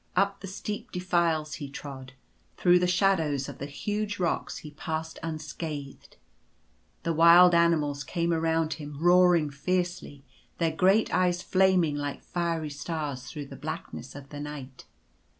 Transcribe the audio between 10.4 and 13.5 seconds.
their great eyes flaming like fiery stars through